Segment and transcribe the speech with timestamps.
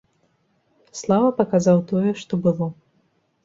[1.03, 2.75] Слава паказаў тое, што было.